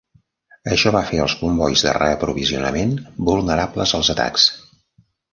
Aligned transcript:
Això 0.75 0.91
va 0.93 1.01
fer 1.09 1.17
els 1.25 1.33
combois 1.41 1.83
de 1.87 1.91
reaprovisionament 1.97 2.95
vulnerables 3.27 3.93
als 3.99 4.09
atacs. 4.15 4.47